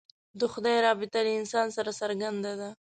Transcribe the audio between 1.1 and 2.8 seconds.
له انسان سره څرنګه ده.